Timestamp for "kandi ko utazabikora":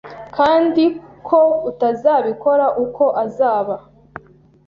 0.35-2.65